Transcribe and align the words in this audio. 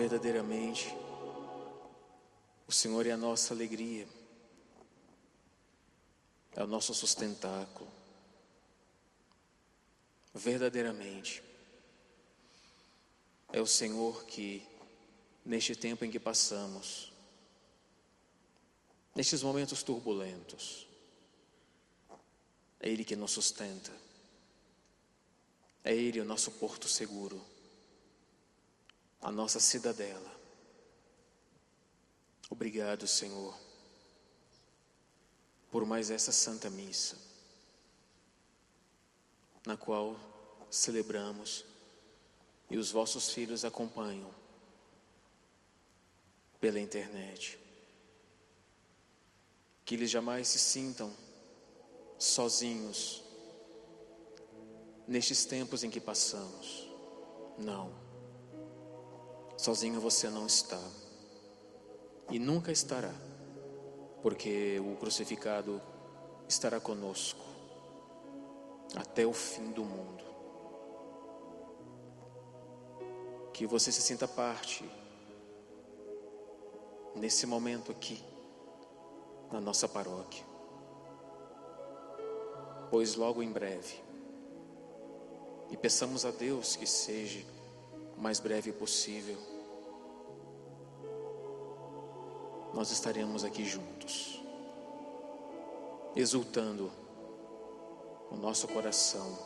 Verdadeiramente, 0.00 0.96
o 2.66 2.72
Senhor 2.72 3.06
é 3.06 3.10
a 3.10 3.18
nossa 3.18 3.52
alegria, 3.52 4.08
é 6.56 6.64
o 6.64 6.66
nosso 6.66 6.94
sustentáculo. 6.94 7.86
Verdadeiramente, 10.32 11.42
é 13.52 13.60
o 13.60 13.66
Senhor 13.66 14.24
que, 14.24 14.66
neste 15.44 15.76
tempo 15.76 16.02
em 16.02 16.10
que 16.10 16.18
passamos, 16.18 17.12
nestes 19.14 19.42
momentos 19.42 19.82
turbulentos, 19.82 20.88
é 22.80 22.88
Ele 22.88 23.04
que 23.04 23.16
nos 23.16 23.32
sustenta, 23.32 23.92
é 25.84 25.94
Ele 25.94 26.22
o 26.22 26.24
nosso 26.24 26.52
porto 26.52 26.88
seguro, 26.88 27.49
a 29.20 29.30
nossa 29.30 29.60
cidadela. 29.60 30.30
Obrigado, 32.48 33.06
Senhor, 33.06 33.54
por 35.70 35.86
mais 35.86 36.10
essa 36.10 36.32
santa 36.32 36.68
missa, 36.68 37.16
na 39.64 39.76
qual 39.76 40.16
celebramos 40.70 41.64
e 42.68 42.76
os 42.76 42.90
vossos 42.90 43.30
filhos 43.32 43.64
acompanham 43.64 44.30
pela 46.60 46.78
internet. 46.78 47.58
Que 49.84 49.94
eles 49.94 50.10
jamais 50.10 50.48
se 50.48 50.58
sintam 50.58 51.12
sozinhos 52.18 53.24
nestes 55.06 55.44
tempos 55.44 55.82
em 55.82 55.90
que 55.90 56.00
passamos. 56.00 56.88
Não. 57.58 58.09
Sozinho 59.60 60.00
você 60.00 60.30
não 60.30 60.46
está 60.46 60.80
e 62.30 62.38
nunca 62.38 62.72
estará, 62.72 63.12
porque 64.22 64.80
o 64.80 64.96
crucificado 64.96 65.82
estará 66.48 66.80
conosco 66.80 67.44
até 68.96 69.26
o 69.26 69.34
fim 69.34 69.70
do 69.72 69.84
mundo. 69.84 70.24
Que 73.52 73.66
você 73.66 73.92
se 73.92 74.00
sinta 74.00 74.26
parte 74.26 74.90
nesse 77.14 77.44
momento 77.44 77.92
aqui, 77.92 78.24
na 79.52 79.60
nossa 79.60 79.86
paróquia, 79.86 80.42
pois 82.90 83.14
logo 83.14 83.42
em 83.42 83.52
breve, 83.52 84.02
e 85.70 85.76
peçamos 85.76 86.24
a 86.24 86.30
Deus 86.30 86.76
que 86.76 86.86
seja 86.86 87.59
mais 88.20 88.38
breve 88.38 88.72
possível 88.72 89.36
nós 92.72 92.90
estaremos 92.90 93.44
aqui 93.44 93.64
juntos, 93.64 94.40
exultando 96.14 96.90
o 98.30 98.36
nosso 98.36 98.68
coração 98.68 99.36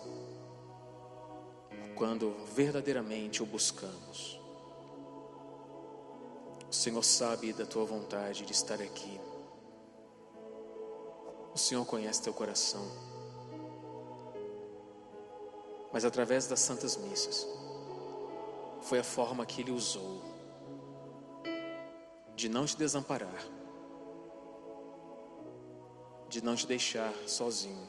quando 1.95 2.35
verdadeiramente 2.55 3.43
o 3.43 3.47
buscamos. 3.47 4.41
O 6.69 6.73
Senhor 6.75 7.03
sabe 7.03 7.53
da 7.53 7.65
tua 7.65 7.85
vontade 7.85 8.45
de 8.45 8.53
estar 8.53 8.83
aqui. 8.83 9.21
O 11.55 11.59
Senhor 11.59 11.85
conhece 11.87 12.23
teu 12.23 12.35
coração. 12.35 12.85
Mas 15.93 16.05
através 16.05 16.49
das 16.49 16.59
santas 16.59 16.97
missas, 16.97 17.47
foi 18.85 18.99
a 18.99 19.05
forma 19.05 19.47
que 19.47 19.63
Ele 19.63 19.73
usou 19.73 20.23
de 22.37 22.49
não 22.49 22.67
te 22.67 22.77
desamparar, 22.77 23.43
de 26.29 26.45
não 26.45 26.55
te 26.55 26.67
deixar 26.67 27.13
sozinho. 27.27 27.89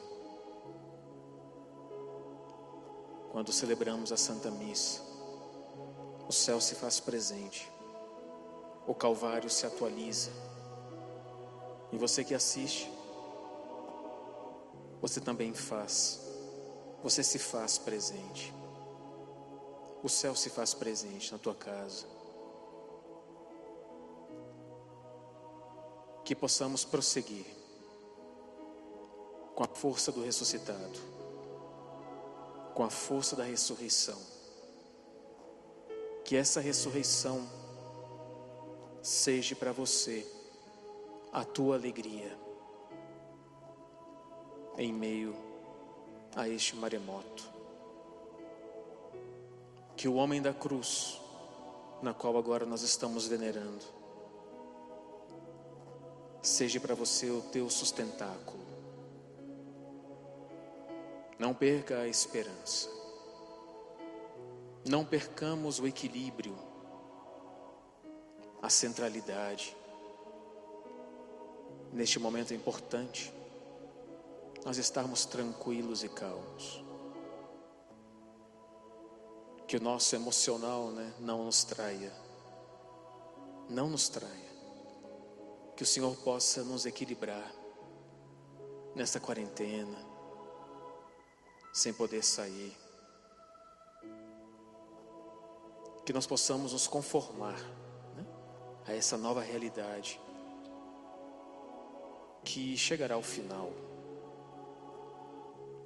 Quando 3.30 3.52
celebramos 3.52 4.10
a 4.10 4.16
Santa 4.16 4.50
Missa, 4.50 5.02
o 6.26 6.32
céu 6.32 6.60
se 6.60 6.74
faz 6.74 6.98
presente, 6.98 7.70
o 8.86 8.94
Calvário 8.94 9.50
se 9.50 9.66
atualiza, 9.66 10.30
e 11.92 11.98
você 11.98 12.24
que 12.24 12.34
assiste, 12.34 12.90
você 15.00 15.20
também 15.20 15.52
faz, 15.52 16.22
você 17.02 17.22
se 17.22 17.38
faz 17.38 17.76
presente. 17.76 18.54
O 20.02 20.08
céu 20.08 20.34
se 20.34 20.50
faz 20.50 20.74
presente 20.74 21.32
na 21.32 21.38
tua 21.38 21.54
casa. 21.54 22.16
que 26.26 26.34
possamos 26.34 26.84
prosseguir 26.84 27.46
com 29.54 29.62
a 29.62 29.68
força 29.68 30.10
do 30.10 30.24
ressuscitado, 30.24 30.98
com 32.74 32.82
a 32.82 32.90
força 32.90 33.36
da 33.36 33.44
ressurreição. 33.44 34.18
Que 36.24 36.34
essa 36.34 36.60
ressurreição 36.60 37.48
seja 39.00 39.54
para 39.54 39.70
você 39.70 40.26
a 41.32 41.44
tua 41.44 41.76
alegria 41.76 42.36
em 44.76 44.92
meio 44.92 45.32
a 46.34 46.48
este 46.48 46.74
maremoto. 46.74 47.55
Que 49.96 50.08
o 50.08 50.14
homem 50.14 50.42
da 50.42 50.52
cruz, 50.52 51.20
na 52.02 52.12
qual 52.12 52.36
agora 52.36 52.66
nós 52.66 52.82
estamos 52.82 53.26
venerando, 53.26 53.84
seja 56.42 56.78
para 56.78 56.94
você 56.94 57.30
o 57.30 57.42
teu 57.42 57.68
sustentáculo. 57.68 58.64
Não 61.38 61.52
perca 61.52 61.98
a 61.98 62.08
esperança. 62.08 62.88
Não 64.88 65.04
percamos 65.04 65.80
o 65.80 65.86
equilíbrio, 65.86 66.56
a 68.62 68.70
centralidade. 68.70 69.76
Neste 71.92 72.18
momento 72.18 72.52
é 72.52 72.56
importante 72.56 73.32
nós 74.64 74.78
estarmos 74.78 75.24
tranquilos 75.24 76.04
e 76.04 76.08
calmos. 76.08 76.84
Que 79.66 79.76
o 79.76 79.80
nosso 79.80 80.14
emocional 80.14 80.90
né, 80.90 81.12
não 81.18 81.44
nos 81.44 81.64
traia. 81.64 82.12
Não 83.68 83.90
nos 83.90 84.08
traia 84.08 84.46
que 85.76 85.82
o 85.82 85.86
Senhor 85.86 86.16
possa 86.16 86.64
nos 86.64 86.86
equilibrar 86.86 87.52
nesta 88.94 89.20
quarentena, 89.20 89.98
sem 91.70 91.92
poder 91.92 92.24
sair. 92.24 92.74
Que 96.06 96.14
nós 96.14 96.26
possamos 96.26 96.72
nos 96.72 96.86
conformar 96.86 97.60
né, 98.16 98.24
a 98.86 98.94
essa 98.94 99.18
nova 99.18 99.42
realidade 99.42 100.18
que 102.42 102.74
chegará 102.76 103.16
ao 103.16 103.22
final 103.22 103.70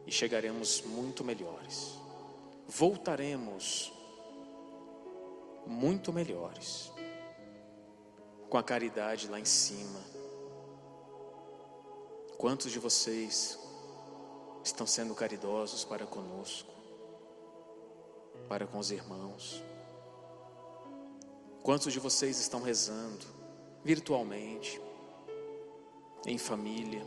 e 0.07 0.13
chegaremos 0.13 0.83
muito 0.83 1.25
melhores. 1.25 2.00
Voltaremos 2.71 3.93
muito 5.67 6.13
melhores 6.13 6.93
com 8.49 8.57
a 8.57 8.63
caridade 8.63 9.27
lá 9.27 9.41
em 9.41 9.45
cima. 9.45 9.99
Quantos 12.39 12.71
de 12.71 12.79
vocês 12.79 13.59
estão 14.63 14.87
sendo 14.87 15.17
caridosos 15.17 15.85
para 15.85 16.07
conosco, 16.07 16.73
para 18.49 18.69
com 18.69 18.79
os 18.79 18.93
irmãos? 18.93 19.65
Quantos 21.65 21.93
de 21.93 21.99
vocês 21.99 22.39
estão 22.39 22.63
rezando 22.63 23.27
virtualmente, 23.83 24.81
em 26.25 26.39
família, 26.39 27.05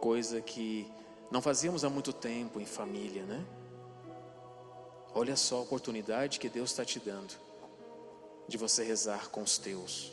coisa 0.00 0.40
que 0.40 0.88
não 1.28 1.42
fazíamos 1.42 1.84
há 1.84 1.90
muito 1.90 2.12
tempo 2.12 2.60
em 2.60 2.66
família, 2.66 3.24
né? 3.24 3.44
Olha 5.14 5.36
só 5.36 5.58
a 5.58 5.60
oportunidade 5.62 6.40
que 6.40 6.48
Deus 6.48 6.70
está 6.70 6.84
te 6.84 6.98
dando 6.98 7.34
de 8.48 8.56
você 8.56 8.82
rezar 8.82 9.28
com 9.28 9.42
os 9.42 9.58
teus. 9.58 10.12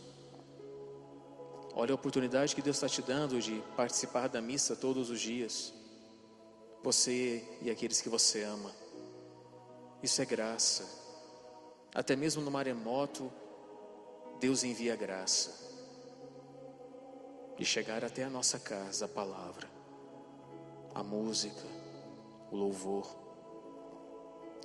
Olha 1.74 1.94
a 1.94 1.96
oportunidade 1.96 2.54
que 2.54 2.62
Deus 2.62 2.75
está 2.75 2.90
te 2.90 3.01
dando 3.01 3.40
de 3.40 3.63
participar 3.78 4.28
da 4.28 4.42
missa 4.42 4.75
todos 4.75 5.10
os 5.10 5.22
dias. 5.22 5.74
Você 6.84 7.44
e 7.62 7.69
aqueles 7.69 8.01
que 8.01 8.10
você 8.10 8.44
ama. 8.44 8.72
Isso 10.04 10.22
é 10.22 10.25
graça. 10.25 10.86
Até 11.95 12.16
mesmo 12.16 12.42
no 12.42 12.52
maremoto, 12.52 13.31
Deus 14.40 14.63
envia 14.63 14.95
graça. 14.95 15.69
E 17.57 17.63
chegar 17.63 18.04
até 18.04 18.24
a 18.24 18.30
nossa 18.30 18.60
casa 18.60 19.06
a 19.06 19.07
palavra, 19.07 19.69
a 20.94 21.04
música, 21.04 21.66
o 22.52 22.57
louvor 22.57 23.29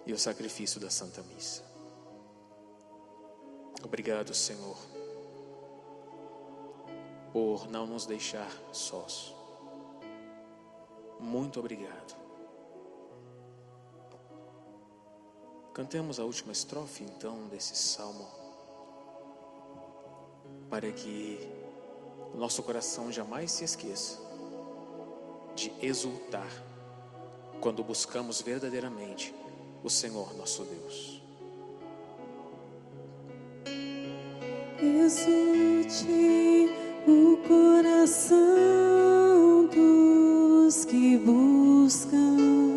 e 0.07 0.13
o 0.13 0.19
sacrifício 0.19 0.81
da 0.81 0.91
Santa 0.91 1.23
Missa. 1.23 1.63
Obrigado, 3.83 4.35
Senhor, 4.35 4.77
por 7.33 7.69
não 7.71 7.87
nos 7.87 8.07
deixar 8.07 8.51
sós. 8.73 9.35
Muito 11.21 11.59
obrigado. 11.61 12.17
Cantemos 15.73 16.21
a 16.21 16.25
última 16.25 16.53
estrofe 16.53 17.03
então 17.03 17.49
desse 17.49 17.75
salmo, 17.77 18.29
para 20.71 20.91
que 20.93 21.39
nosso 22.35 22.63
coração 22.63 23.11
jamais 23.11 23.51
se 23.53 23.65
esqueça 23.65 24.19
de 25.55 25.73
exultar 25.81 26.49
quando 27.61 27.83
buscamos 27.83 28.41
verdadeiramente 28.41 29.35
o 29.85 29.91
Senhor 29.91 30.35
nosso 30.39 30.65
Deus. 30.65 31.23
Exulte 34.83 36.71
o 37.07 37.37
coração 37.47 38.39
dos 39.67 40.87
que 40.87 41.19
buscam. 41.19 42.74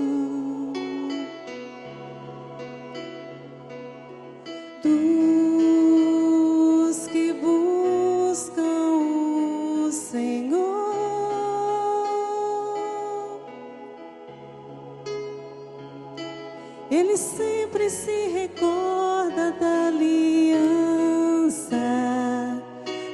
Ele 16.89 17.17
sempre 17.17 17.89
se 17.89 18.29
recorda 18.29 19.51
da 19.51 19.87
aliança 19.87 21.77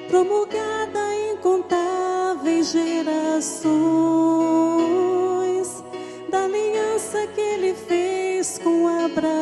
promulgada 0.07 0.99
em 1.15 1.33
incontáveis 1.33 2.71
gerações, 2.71 3.73
da 6.29 6.45
aliança 6.45 7.27
que 7.27 7.41
ele 7.41 7.73
fez 7.73 8.59
com 8.59 8.87
Abraão 8.87 9.33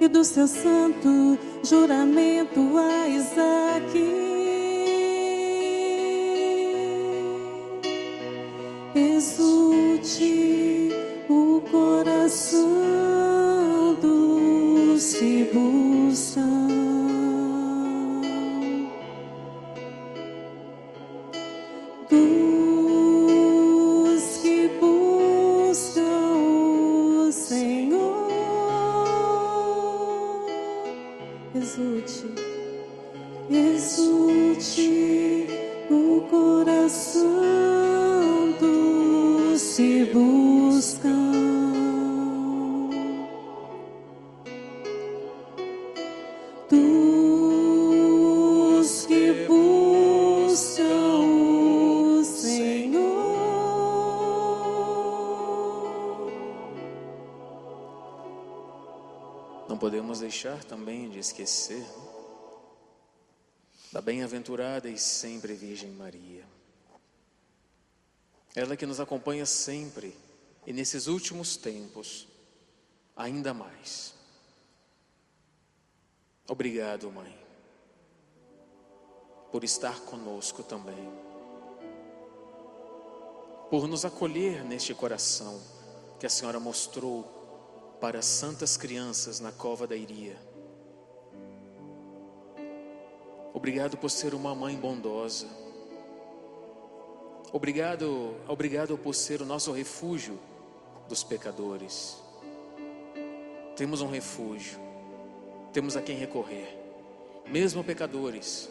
e 0.00 0.08
do 0.08 0.24
seu 0.24 0.48
santo 0.48 1.38
juramento 1.62 2.78
a 2.78 3.06
Isaque. 3.08 4.23
Podemos 60.14 60.20
deixar 60.20 60.62
também 60.64 61.08
de 61.10 61.18
esquecer 61.18 61.84
da 63.90 64.00
bem-aventurada 64.00 64.88
e 64.88 64.96
sempre 64.98 65.54
Virgem 65.54 65.90
Maria. 65.90 66.44
Ela 68.54 68.76
que 68.76 68.86
nos 68.86 69.00
acompanha 69.00 69.44
sempre 69.44 70.16
e 70.66 70.72
nesses 70.72 71.06
últimos 71.08 71.56
tempos, 71.56 72.28
ainda 73.16 73.52
mais. 73.52 74.14
Obrigado, 76.46 77.10
Mãe, 77.10 77.36
por 79.50 79.64
estar 79.64 79.98
conosco 80.00 80.62
também, 80.62 81.10
por 83.70 83.88
nos 83.88 84.04
acolher 84.04 84.64
neste 84.64 84.94
coração 84.94 85.60
que 86.20 86.26
a 86.26 86.30
Senhora 86.30 86.60
mostrou 86.60 87.43
para 88.00 88.22
santas 88.22 88.76
crianças 88.76 89.40
na 89.40 89.52
cova 89.52 89.86
da 89.86 89.96
Iria. 89.96 90.36
Obrigado 93.52 93.96
por 93.96 94.10
ser 94.10 94.34
uma 94.34 94.54
mãe 94.54 94.76
bondosa. 94.76 95.46
Obrigado, 97.52 98.34
obrigado 98.48 98.98
por 98.98 99.14
ser 99.14 99.40
o 99.40 99.46
nosso 99.46 99.70
refúgio 99.70 100.38
dos 101.08 101.22
pecadores. 101.22 102.20
Temos 103.76 104.02
um 104.02 104.10
refúgio, 104.10 104.78
temos 105.72 105.96
a 105.96 106.02
quem 106.02 106.16
recorrer, 106.16 106.76
mesmo 107.46 107.84
pecadores. 107.84 108.68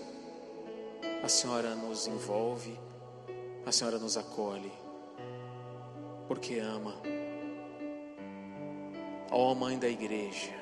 A 1.23 1.29
Senhora 1.29 1.75
nos 1.75 2.07
envolve, 2.07 2.77
a 3.65 3.71
Senhora 3.71 3.97
nos 3.97 4.17
acolhe, 4.17 4.71
porque 6.27 6.59
ama. 6.59 7.01
Ó 9.35 9.55
Mãe 9.55 9.79
da 9.79 9.89
Igreja, 9.89 10.53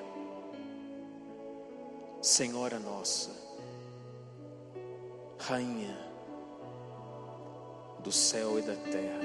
Senhora 2.21 2.79
nossa, 2.79 3.29
Rainha 5.37 6.09
do 7.99 8.13
céu 8.13 8.57
e 8.57 8.61
da 8.61 8.73
terra, 8.73 9.19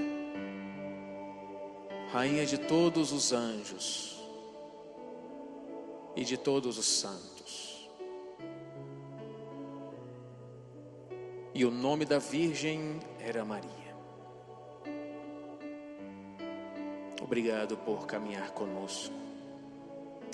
Rainha 2.10 2.44
de 2.44 2.58
todos 2.58 3.12
os 3.12 3.32
anjos 3.32 4.20
e 6.16 6.24
de 6.24 6.36
todos 6.36 6.76
os 6.76 6.86
santos. 6.86 7.88
E 11.54 11.64
o 11.64 11.70
nome 11.70 12.04
da 12.04 12.18
Virgem 12.18 12.98
era 13.20 13.44
Maria. 13.44 13.94
Obrigado 17.22 17.76
por 17.76 18.08
caminhar 18.08 18.50
conosco. 18.50 19.25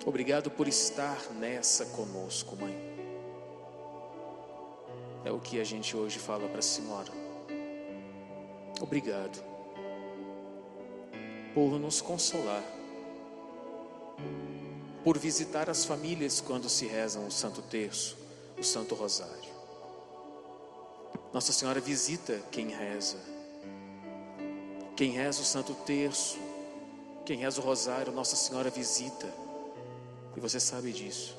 Obrigado 0.04 0.50
por 0.50 0.66
estar 0.66 1.16
nessa 1.34 1.86
conosco, 1.86 2.56
mãe. 2.56 2.76
É 5.24 5.30
o 5.30 5.38
que 5.38 5.60
a 5.60 5.64
gente 5.64 5.96
hoje 5.96 6.18
fala 6.18 6.48
para 6.48 6.58
a 6.58 6.62
senhora. 6.62 7.12
Obrigado 8.80 9.40
por 11.54 11.78
nos 11.78 12.00
consolar, 12.00 12.64
por 15.04 15.16
visitar 15.18 15.70
as 15.70 15.84
famílias 15.84 16.40
quando 16.40 16.68
se 16.68 16.86
rezam 16.86 17.26
o 17.26 17.30
Santo 17.30 17.62
Terço, 17.62 18.18
o 18.58 18.64
Santo 18.64 18.96
Rosário. 18.96 19.52
Nossa 21.32 21.52
Senhora 21.52 21.80
visita 21.80 22.42
quem 22.50 22.68
reza, 22.68 23.18
quem 24.96 25.12
reza 25.12 25.42
o 25.42 25.44
Santo 25.44 25.74
Terço, 25.86 26.38
quem 27.24 27.38
reza 27.38 27.60
o 27.60 27.64
Rosário, 27.64 28.12
Nossa 28.12 28.34
Senhora 28.34 28.68
visita, 28.68 29.41
e 30.36 30.40
você 30.40 30.58
sabe 30.58 30.92
disso. 30.92 31.36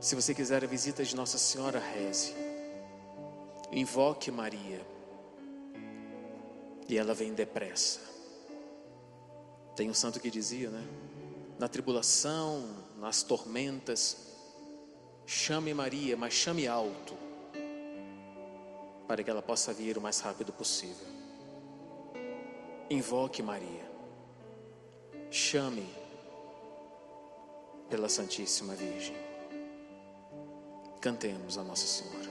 Se 0.00 0.14
você 0.14 0.34
quiser 0.34 0.62
a 0.62 0.66
visita 0.66 1.02
de 1.02 1.16
Nossa 1.16 1.38
Senhora, 1.38 1.78
reze, 1.78 2.34
invoque 3.72 4.30
Maria, 4.30 4.84
e 6.88 6.96
ela 6.96 7.14
vem 7.14 7.34
depressa. 7.34 8.00
Tem 9.74 9.90
um 9.90 9.94
santo 9.94 10.20
que 10.20 10.30
dizia, 10.30 10.70
né? 10.70 10.86
Na 11.58 11.68
tribulação, 11.68 12.64
nas 12.98 13.22
tormentas, 13.22 14.32
chame 15.26 15.74
Maria, 15.74 16.16
mas 16.16 16.32
chame 16.32 16.68
alto, 16.68 17.14
para 19.08 19.24
que 19.24 19.30
ela 19.30 19.42
possa 19.42 19.72
vir 19.72 19.98
o 19.98 20.00
mais 20.00 20.20
rápido 20.20 20.52
possível. 20.52 21.06
Invoque 22.88 23.42
Maria, 23.42 23.90
chame 25.30 26.05
pela 27.88 28.08
Santíssima 28.08 28.74
Virgem. 28.74 29.16
Cantemos 31.00 31.56
a 31.56 31.62
Nossa 31.62 31.86
Senhora. 31.86 32.25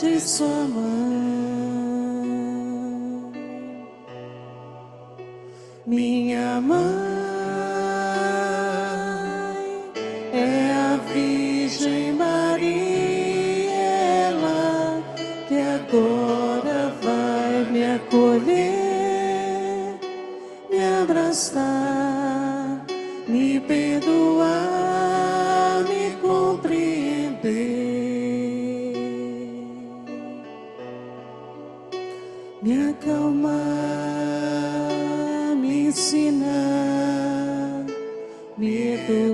de 0.00 0.20
sua 0.20 0.66
mãe. 0.66 1.31
Me 32.62 32.90
acalmar, 32.90 33.52
me 35.56 35.86
ensinar, 35.86 36.46
me 38.56 38.94
educar, 38.94 39.31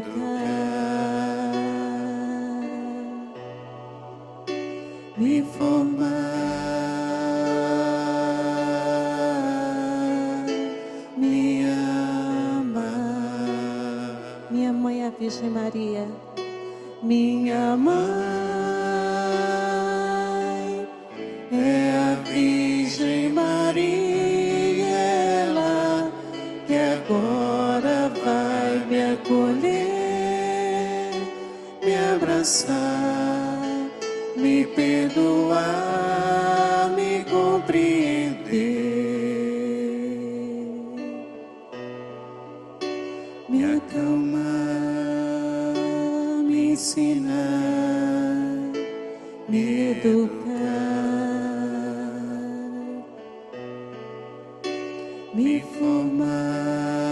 me 55.38 55.60
formar, 55.60 57.07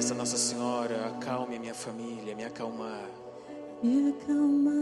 amar, 0.00 0.02
Peça 0.02 0.14
a 0.14 0.16
Nossa 0.16 0.38
Senhora, 0.38 1.08
acalme 1.08 1.56
a 1.56 1.60
minha 1.60 1.74
família, 1.74 2.34
me 2.34 2.42
acalmar. 2.44 3.04
me 3.82 4.08
acalmar, 4.08 4.72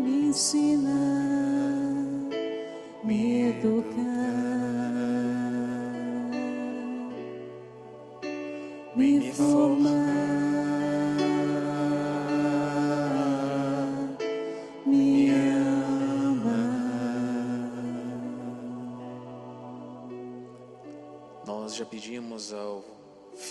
me 0.00 0.26
ensinar, 0.26 0.90
me 3.04 3.50
educar, 3.50 4.13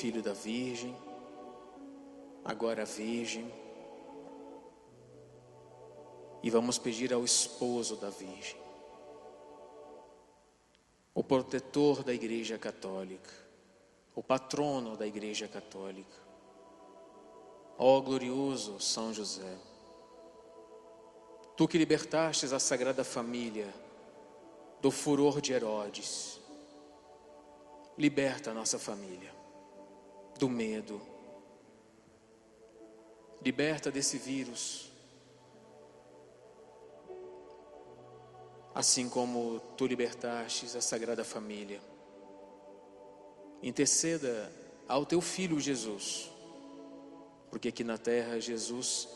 Filho 0.03 0.21
da 0.21 0.33
Virgem, 0.33 0.93
agora 2.43 2.83
Virgem, 2.83 3.49
e 6.43 6.49
vamos 6.49 6.77
pedir 6.77 7.13
ao 7.13 7.23
esposo 7.23 7.95
da 7.95 8.09
Virgem, 8.09 8.59
o 11.15 11.23
protetor 11.23 12.03
da 12.03 12.13
Igreja 12.13 12.57
Católica, 12.57 13.29
o 14.13 14.21
patrono 14.21 14.97
da 14.97 15.07
Igreja 15.07 15.47
Católica, 15.47 16.17
ó 17.77 18.01
glorioso 18.01 18.81
São 18.81 19.13
José, 19.13 19.57
tu 21.55 21.65
que 21.65 21.77
libertastes 21.77 22.51
a 22.51 22.59
Sagrada 22.59 23.05
Família 23.05 23.73
do 24.81 24.91
furor 24.91 25.39
de 25.39 25.53
Herodes, 25.53 26.41
Liberta 27.95 28.49
a 28.49 28.53
nossa 28.55 28.79
família 28.79 29.42
do 30.43 30.49
medo. 30.49 31.01
Liberta 33.41 33.89
desse 33.89 34.17
vírus. 34.17 34.91
Assim 38.75 39.07
como 39.07 39.61
tu 39.77 39.85
libertastes 39.87 40.75
a 40.75 40.81
Sagrada 40.81 41.23
Família. 41.23 41.79
Interceda 43.61 44.51
ao 44.85 45.05
teu 45.05 45.21
filho 45.21 45.61
Jesus, 45.61 46.29
porque 47.49 47.69
aqui 47.69 47.85
na 47.85 47.97
terra 47.97 48.37
Jesus 48.41 49.07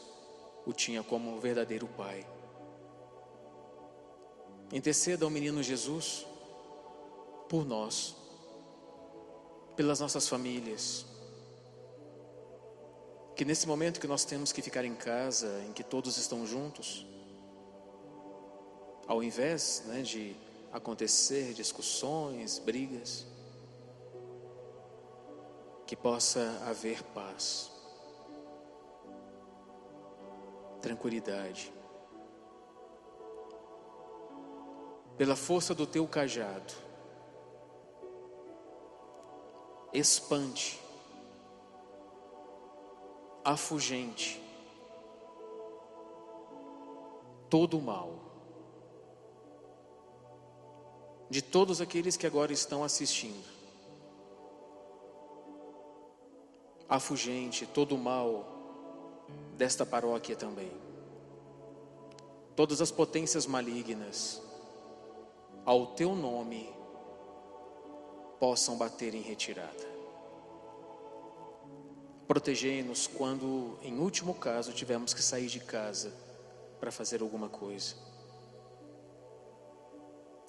o 0.65 0.71
tinha 0.71 1.03
como 1.03 1.41
verdadeiro 1.41 1.87
Pai. 1.87 2.25
Interceda 4.71 5.25
ao 5.25 5.31
menino 5.31 5.61
Jesus 5.61 6.25
por 7.49 7.65
nós 7.65 8.15
pelas 9.75 9.99
nossas 9.99 10.25
famílias. 10.29 11.16
Que 13.37 13.45
nesse 13.45 13.67
momento 13.67 13.99
que 13.99 14.07
nós 14.07 14.25
temos 14.25 14.51
que 14.51 14.63
ficar 14.63 14.83
em 14.83 14.95
casa, 14.95 15.63
em 15.67 15.71
que 15.71 15.83
todos 15.83 16.17
estão 16.17 16.43
juntos, 16.43 17.05
ao 19.05 19.21
invés 19.21 19.83
né, 19.85 20.01
de 20.01 20.35
acontecer 20.71 21.53
discussões, 21.53 22.57
brigas, 22.57 23.27
que 25.85 25.95
possa 25.95 26.59
haver 26.65 27.03
paz, 27.03 27.71
tranquilidade. 30.81 31.71
Pela 35.15 35.35
força 35.35 35.75
do 35.75 35.85
teu 35.85 36.07
cajado, 36.07 36.73
espante, 39.93 40.86
afugente 43.47 44.43
todo 47.49 47.77
o 47.77 47.81
mal 47.81 48.11
de 51.29 51.41
todos 51.41 51.79
aqueles 51.79 52.17
que 52.17 52.27
agora 52.27 52.51
estão 52.51 52.83
assistindo. 52.83 53.47
Afugente 56.89 57.65
todo 57.65 57.95
o 57.95 57.97
mal 57.97 58.45
desta 59.55 59.85
paróquia 59.85 60.35
também. 60.35 60.71
Todas 62.53 62.81
as 62.81 62.91
potências 62.91 63.47
malignas, 63.47 64.41
ao 65.63 65.87
teu 65.87 66.13
nome, 66.15 66.69
possam 68.41 68.77
bater 68.77 69.15
em 69.15 69.21
retirada. 69.21 69.96
Protegei-nos 72.27 73.07
quando, 73.07 73.79
em 73.81 73.97
último 73.99 74.35
caso, 74.35 74.73
tivermos 74.73 75.13
que 75.13 75.23
sair 75.23 75.47
de 75.47 75.61
casa 75.61 76.13
para 76.77 76.91
fazer 76.91 77.21
alguma 77.21 77.47
coisa. 77.47 77.95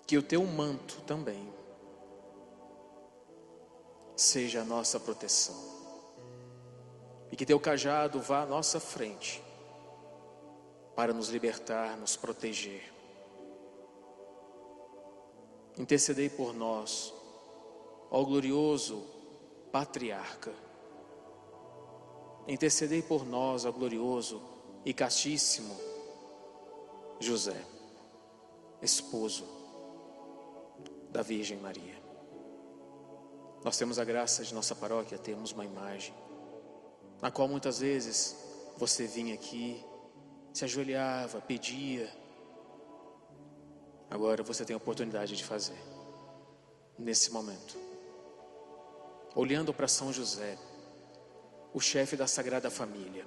Que 0.04 0.18
o 0.18 0.22
teu 0.22 0.44
manto 0.44 1.00
também 1.02 1.52
seja 4.16 4.62
a 4.62 4.64
nossa 4.64 4.98
proteção. 4.98 5.54
E 7.30 7.36
que 7.36 7.46
teu 7.46 7.60
cajado 7.60 8.20
vá 8.20 8.42
à 8.42 8.46
nossa 8.46 8.80
frente 8.80 9.40
para 10.96 11.12
nos 11.12 11.28
libertar, 11.28 11.96
nos 11.96 12.16
proteger. 12.16 12.92
Intercedei 15.78 16.28
por 16.28 16.52
nós, 16.52 17.14
ó 18.10 18.24
glorioso 18.24 19.06
patriarca 19.70 20.67
intercedei 22.48 23.02
por 23.02 23.26
nós, 23.26 23.66
ó 23.66 23.70
glorioso 23.70 24.42
e 24.84 24.94
castíssimo 24.94 25.76
José, 27.20 27.62
esposo 28.80 29.44
da 31.10 31.20
Virgem 31.20 31.58
Maria. 31.58 31.98
Nós 33.62 33.76
temos 33.76 33.98
a 33.98 34.04
graça 34.04 34.42
de 34.44 34.54
nossa 34.54 34.74
paróquia, 34.74 35.18
temos 35.18 35.52
uma 35.52 35.64
imagem, 35.64 36.14
na 37.20 37.30
qual 37.30 37.48
muitas 37.48 37.80
vezes 37.80 38.36
você 38.76 39.06
vinha 39.06 39.34
aqui, 39.34 39.84
se 40.54 40.64
ajoelhava, 40.64 41.40
pedia. 41.40 42.10
Agora 44.08 44.42
você 44.42 44.64
tem 44.64 44.74
a 44.74 44.76
oportunidade 44.78 45.36
de 45.36 45.44
fazer, 45.44 45.78
nesse 46.98 47.30
momento, 47.30 47.76
olhando 49.34 49.74
para 49.74 49.88
São 49.88 50.12
José, 50.12 50.56
o 51.78 51.80
chefe 51.80 52.16
da 52.16 52.26
Sagrada 52.26 52.68
Família. 52.72 53.24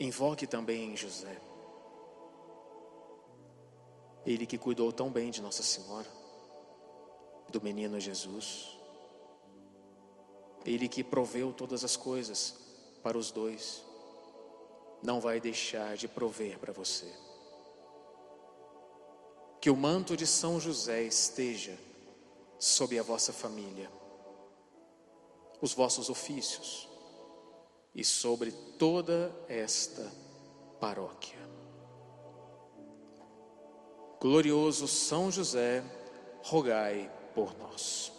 Invoque 0.00 0.48
também 0.48 0.96
José. 0.96 1.40
Ele 4.26 4.44
que 4.44 4.58
cuidou 4.58 4.92
tão 4.92 5.12
bem 5.12 5.30
de 5.30 5.40
Nossa 5.40 5.62
Senhora, 5.62 6.08
do 7.48 7.62
menino 7.62 8.00
Jesus. 8.00 8.76
Ele 10.66 10.88
que 10.88 11.04
proveu 11.04 11.52
todas 11.52 11.84
as 11.84 11.96
coisas 11.96 12.56
para 13.00 13.16
os 13.16 13.30
dois, 13.30 13.84
não 15.04 15.20
vai 15.20 15.40
deixar 15.40 15.96
de 15.96 16.08
prover 16.08 16.58
para 16.58 16.72
você. 16.72 17.12
Que 19.60 19.70
o 19.70 19.76
manto 19.76 20.16
de 20.16 20.26
São 20.26 20.58
José 20.58 21.04
esteja 21.04 21.78
sobre 22.58 22.98
a 22.98 23.04
vossa 23.04 23.32
família 23.32 24.01
os 25.62 25.72
vossos 25.72 26.10
ofícios 26.10 26.88
e 27.94 28.04
sobre 28.04 28.50
toda 28.78 29.32
esta 29.48 30.12
paróquia. 30.80 31.38
Glorioso 34.20 34.88
São 34.88 35.30
José, 35.30 35.84
rogai 36.42 37.10
por 37.34 37.56
nós. 37.58 38.12